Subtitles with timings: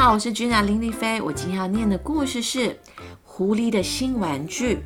[0.00, 1.20] 好，我是君雅林丽菲。
[1.20, 2.70] 我今天要念的故事是
[3.22, 4.76] 《狐狸的新玩具》。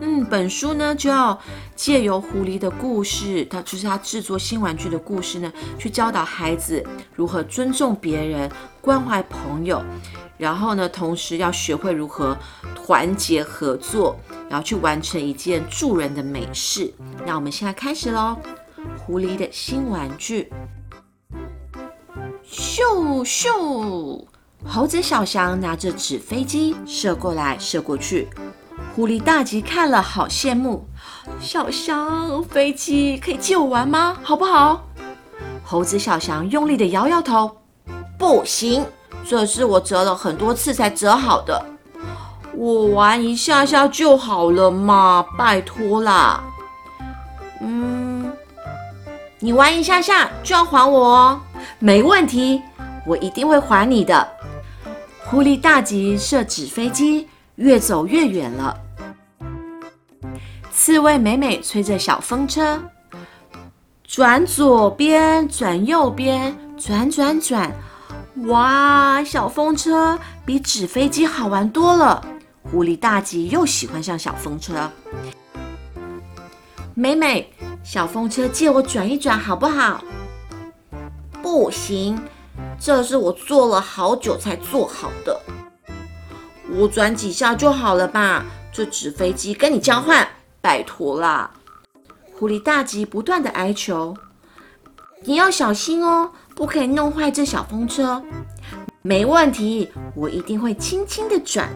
[0.00, 1.38] 嗯，本书呢就要
[1.76, 6.84] 借由狐狸的故事，它就是它制作新玩具的故事呢，去教导孩子
[7.14, 8.50] 如何尊重别人、
[8.80, 9.80] 关怀朋友，
[10.36, 12.36] 然后呢，同时要学会如何
[12.74, 14.18] 团结合作，
[14.50, 16.92] 然后去完成一件助人的美事。
[17.24, 18.36] 那我们现在开始喽，
[18.98, 20.42] 《狐狸的新玩具》。
[22.76, 24.20] 咻咻！
[24.66, 28.28] 猴子小翔拿着纸飞机射过来射过去，
[28.96, 30.84] 狐狸大吉看了好羡慕。
[31.40, 34.16] 小翔，飞机可以借我玩吗？
[34.24, 34.82] 好不好？
[35.62, 37.58] 猴子小翔用力的摇摇头，
[38.18, 38.84] 不行，
[39.24, 41.64] 这是我折了很多次才折好的，
[42.56, 46.42] 我玩一下下就好了嘛，拜托啦。
[47.60, 48.32] 嗯，
[49.38, 51.40] 你玩一下下就要还我哦。
[51.78, 52.62] 没问题，
[53.06, 54.26] 我一定会还你的。
[55.24, 58.76] 狐狸大吉射纸飞机，越走越远了。
[60.70, 62.82] 刺猬美美吹着小风车，
[64.02, 67.72] 转左边，转右边，转转转。
[68.46, 72.22] 哇，小风车比纸飞机好玩多了。
[72.62, 74.90] 狐狸大吉又喜欢上小风车。
[76.94, 77.48] 美美，
[77.82, 80.02] 小风车借我转一转好不好？
[81.54, 82.20] 不行，
[82.80, 85.40] 这是我做了好久才做好的。
[86.68, 88.44] 我转几下就好了吧？
[88.72, 90.26] 这纸飞机跟你交换，
[90.60, 91.48] 拜托啦！
[92.32, 94.16] 狐狸大吉不断的哀求
[95.22, 98.20] ：“你要小心哦，不可以弄坏这小风车。”
[99.02, 101.70] 没问题，我一定会轻轻的转。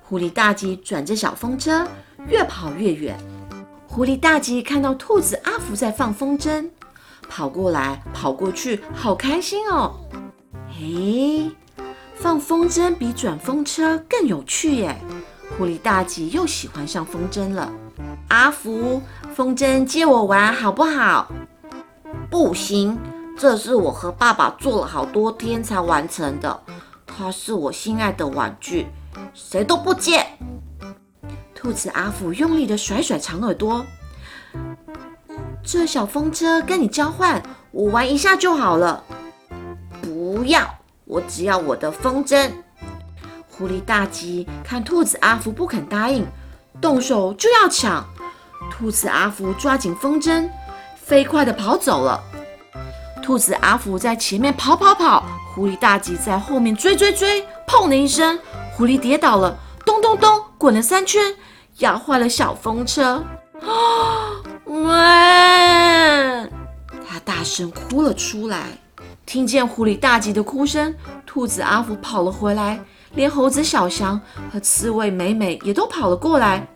[0.00, 1.86] 狐狸大吉转着小风车，
[2.26, 3.20] 越跑越远。
[3.86, 6.70] 狐狸大吉看到兔子阿福在放风筝。
[7.28, 9.94] 跑过来，跑过去，好开心哦！
[10.80, 11.50] 诶，
[12.14, 15.00] 放风筝比转风车更有趣耶！
[15.56, 17.70] 狐狸大吉又喜欢上风筝了。
[18.28, 19.00] 阿福，
[19.34, 21.30] 风筝借我玩好不好？
[22.30, 22.98] 不行，
[23.36, 26.62] 这是我和爸爸做了好多天才完成的，
[27.06, 28.86] 它是我心爱的玩具，
[29.34, 30.24] 谁都不借。
[31.54, 33.84] 兔子阿福用力的甩甩长耳朵。
[35.70, 37.42] 这小风车跟你交换，
[37.72, 39.04] 我玩一下就好了。
[40.00, 40.66] 不要，
[41.04, 42.50] 我只要我的风筝。
[43.50, 46.26] 狐狸大吉看兔子阿福不肯答应，
[46.80, 48.02] 动手就要抢。
[48.70, 50.48] 兔子阿福抓紧风筝，
[50.96, 52.18] 飞快的跑走了。
[53.22, 55.22] 兔子阿福在前面跑跑跑，
[55.54, 57.46] 狐狸大吉在后面追追追。
[57.66, 58.38] 砰的一声，
[58.72, 59.54] 狐狸跌倒了，
[59.84, 61.36] 咚咚咚滚了三圈，
[61.80, 63.22] 压坏了小风车。
[63.60, 64.17] 啊！
[64.84, 66.50] 喂！
[67.06, 68.66] 他大声哭了出来。
[69.24, 70.94] 听见狐狸大吉的哭声，
[71.26, 72.80] 兔子阿福跑了回来，
[73.14, 74.18] 连猴子小翔
[74.50, 76.66] 和刺猬美美也都跑了过来。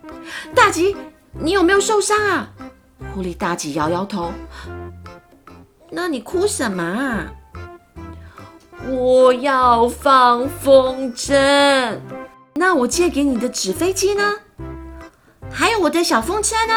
[0.53, 0.95] 大吉，
[1.31, 2.49] 你有没有受伤啊？
[3.13, 4.31] 狐狸大吉摇摇头。
[5.89, 7.25] 那你哭什么啊？
[8.87, 11.97] 我要放风筝。
[12.55, 14.23] 那我借给你的纸飞机呢？
[15.51, 16.73] 还有我的小风车呢？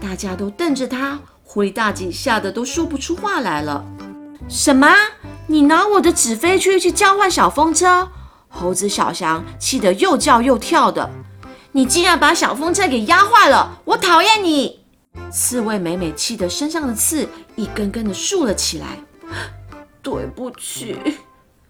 [0.00, 3.84] 大家都瞪着他，狐狸大吉吓得都说不出话来了。
[4.48, 4.88] 什么？
[5.46, 8.08] 你拿我的纸飞机去交换小风车？
[8.48, 11.10] 猴子小翔气得又叫又跳的。
[11.72, 13.80] 你竟然把小风车给压坏了！
[13.84, 14.80] 我讨厌你！
[15.30, 18.98] 刺猬美美气得身上的刺一根根的竖了起来。
[20.02, 20.96] 对不起，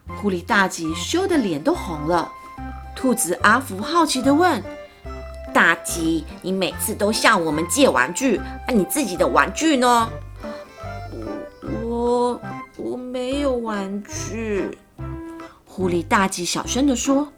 [0.07, 2.31] 狐狸大吉羞得脸都红了。
[2.97, 4.63] 兔子阿福好奇地问。
[5.53, 10.09] 大吉，你每次都向我们借玩具，那你自己的玩具呢？
[11.83, 12.41] 我
[12.77, 14.79] 我没有玩具。
[15.65, 17.33] 狐狸大吉小声的说：“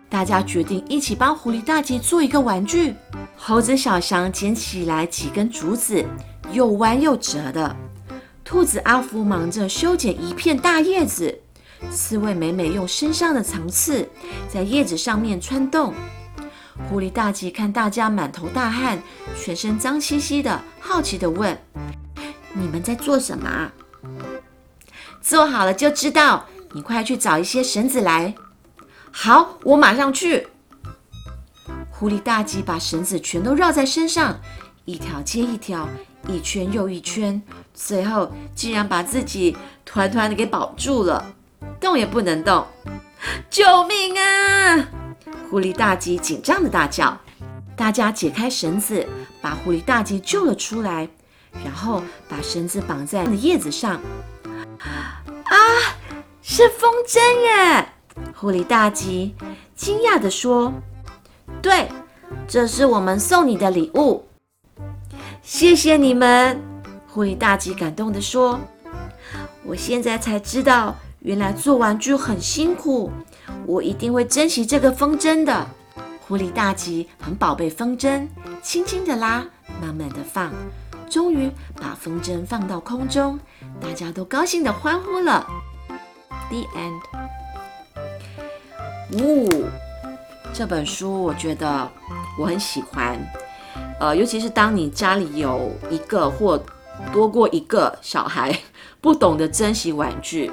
[0.10, 2.94] 大家决定一起帮狐狸大吉做一个玩具。
[3.36, 6.06] 猴子小翔捡起来几根竹子，
[6.52, 7.76] 又弯又折的。
[8.44, 11.42] 兔子阿福忙着修剪一片大叶子。
[11.92, 14.10] 刺猬美美用身上的长刺
[14.48, 15.94] 在叶子上面穿洞。
[16.90, 19.02] 狐狸大吉看大家满头大汗，
[19.40, 21.58] 全身脏兮兮的，好奇的问
[22.54, 23.72] ：“你们在做什么？”
[25.22, 26.46] 做好了就知道。
[26.76, 28.34] 你快去找一些绳子来。
[29.12, 30.48] 好，我马上去。
[31.92, 34.40] 狐狸大吉把绳子全都绕在身上，
[34.86, 35.88] 一条接一条，
[36.28, 37.40] 一圈又一圈，
[37.76, 39.56] 最后竟然把自己
[39.86, 41.36] 团团的给保住了。
[41.80, 42.66] 动也不能动！
[43.50, 44.88] 救命啊！
[45.50, 47.18] 狐狸大吉紧张的大叫。
[47.76, 49.08] 大家解开绳子，
[49.42, 51.08] 把狐狸大吉救了出来。
[51.64, 54.02] 然后把绳子绑在叶子上。
[54.80, 55.58] 啊，
[56.42, 57.88] 是风筝耶！
[58.36, 59.36] 狐狸大吉
[59.76, 60.74] 惊讶地说
[61.62, 61.90] ：“对，
[62.48, 64.28] 这是我们送你的礼物。”
[65.44, 66.60] 谢谢你们，
[67.08, 68.60] 狐狸大吉感动地说
[69.64, 73.10] ：“我现在才知道，原来做玩具很辛苦。
[73.66, 75.68] 我一定会珍惜这个风筝的。”
[76.28, 78.28] 狐狸大吉很宝贝风筝，
[78.62, 79.46] 轻轻地拉，
[79.82, 80.52] 慢慢地放，
[81.10, 83.40] 终于把风筝放到空中，
[83.82, 85.46] 大家都高兴地欢呼了。
[86.50, 87.02] The end。
[89.22, 89.66] 呜，
[90.54, 91.90] 这本书我觉得
[92.40, 93.20] 我很喜欢，
[94.00, 96.62] 呃，尤其是当你家里有一个或
[97.12, 98.58] 多过一个小孩，
[99.02, 100.50] 不懂得珍惜玩具，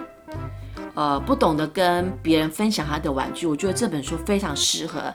[0.95, 5.15] 呃，不懂得跟别人分享他的玩具，我觉得这本书非常适合。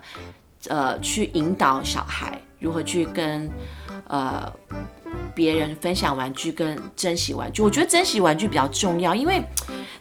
[0.68, 3.48] 呃，去引导小孩如何去跟
[4.08, 4.52] 呃
[5.36, 7.62] 别人分享玩具，跟珍惜玩具。
[7.62, 9.44] 我觉得珍惜玩具比较重要，因为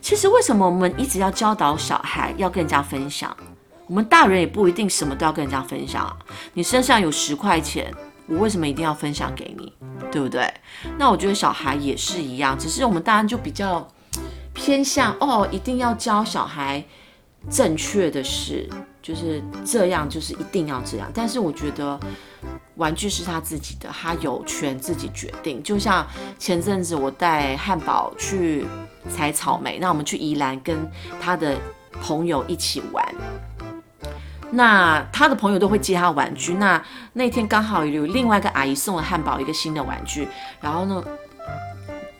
[0.00, 3.36] 其实为什么我们一直要教导小孩要跟人家分享？
[3.86, 6.16] 我们大人也不一定什么都要跟人家分享啊。
[6.54, 7.92] 你身上有十块钱，
[8.26, 9.70] 我为什么一定要分享给你？
[10.10, 10.50] 对不对？
[10.96, 13.86] 那我觉得小孩也是一样，只是我们大人就比较
[14.64, 16.82] 偏向哦，一定要教小孩
[17.50, 18.66] 正确的事。
[19.02, 21.10] 就是这样，就是一定要这样。
[21.12, 22.00] 但是我觉得
[22.76, 25.62] 玩具是他自己的，他有权自己决定。
[25.62, 26.06] 就像
[26.38, 28.64] 前阵子我带汉堡去
[29.10, 30.90] 采草莓，那我们去宜兰跟
[31.20, 31.54] 他的
[32.00, 33.14] 朋友一起玩，
[34.50, 36.54] 那他的朋友都会借他玩具。
[36.54, 36.82] 那
[37.12, 40.26] 那天刚好有另外一个阿姨送了汉堡一个新的玩具，
[40.62, 41.04] 然后呢？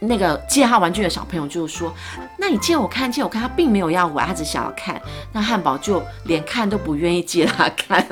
[0.06, 1.92] 那个借他玩具的小朋友就说
[2.38, 5.00] ：“那你借我看，借我看。”他并没有要玩，他只想要看。
[5.32, 8.06] 那汉堡就连看都不愿意借他看，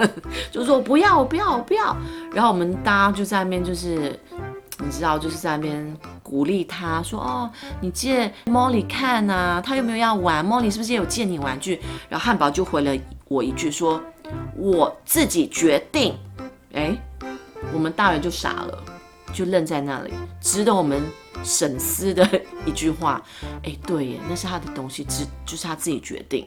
[0.50, 1.96] 就说：“我不要，我不要，我不要。”
[2.32, 4.18] 然后我们大家就在那边，就是
[4.78, 7.50] 你知道，就是在那边鼓励他说：“哦，
[7.80, 12.92] 你借莫莉看呐，他又没有要玩，莫莉是不是也有借你玩具？”然后汉堡就回了
[13.28, 14.02] 我一句说
[14.56, 16.14] ：“我自己决定。”
[16.74, 16.96] 哎，
[17.72, 18.82] 我们大人就傻了，
[19.32, 21.02] 就愣在那里，值得我们。
[21.42, 22.28] 沈思的
[22.64, 23.20] 一句话，
[23.62, 26.46] 哎，对耶，那是他的东西，只就是他自己决定。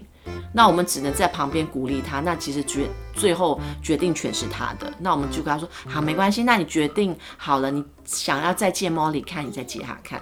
[0.53, 2.19] 那我们只能在旁边鼓励他。
[2.21, 4.91] 那其实决最后决定权是他的。
[4.99, 6.43] 那我们就跟他说，好，没关系。
[6.43, 10.21] 那你决定好了，你想要再借猫里看，你再借他看。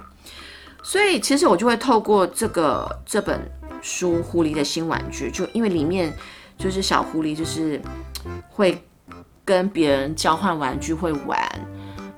[0.83, 3.39] 所以其实我就会透过这个这本
[3.81, 6.13] 书《狐狸的新玩具》，就因为里面
[6.57, 7.81] 就是小狐狸就是
[8.49, 8.83] 会
[9.45, 11.39] 跟别人交换玩具，会玩。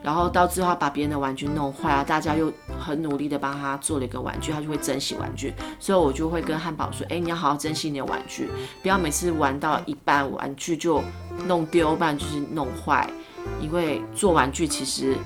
[0.05, 5.51] 然后到最后把别人的玩具弄坏了，大家又很努力的帮他做了一个玩具，他就会珍惜玩具。
[5.79, 8.47] 所以我就会跟汉堡说：“哎，你要好好珍惜你的玩具，
[8.83, 11.03] 不要每次玩到一半玩具就
[11.47, 13.09] 弄丢，不然就是弄坏。
[13.59, 15.17] 因为做玩具其实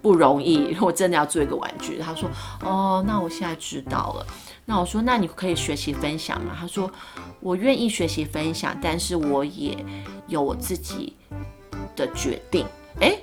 [0.00, 0.68] 不容易。
[0.72, 2.26] 如果真的要做一个玩具，他说：
[2.64, 4.26] 哦，那我现在知道了。
[4.64, 6.56] 那我说：那你可以学习分享吗？
[6.58, 6.90] 他说：
[7.38, 9.76] 我愿意学习分享，但是我也
[10.26, 11.14] 有我自己
[11.94, 12.64] 的决定。
[13.00, 13.14] 哎。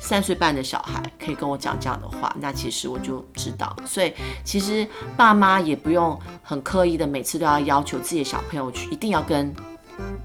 [0.00, 3.76] 三岁半的小孩可以跟我讲这样的话，那其实我就知道。
[3.86, 4.12] 所以
[4.42, 4.86] 其实
[5.16, 9.54] 爸妈也不用很刻意的每次都要要求自己的小朋友去一定要跟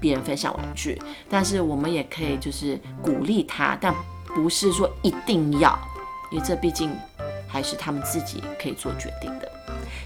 [0.00, 3.94] 别人分享玩具，但是我们也可以就是鼓励他，但
[4.34, 5.78] 不是说一定要，
[6.30, 6.90] 因为这毕竟
[7.46, 9.52] 还是他们自己可以做决定的。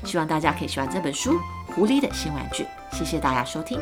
[0.05, 1.35] 希望大家可以喜欢这本书
[1.75, 2.65] 《狐狸的新玩具》，
[2.97, 3.81] 谢谢大家收听。